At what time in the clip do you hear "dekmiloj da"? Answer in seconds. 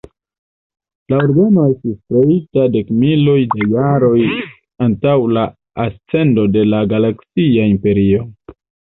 2.75-3.67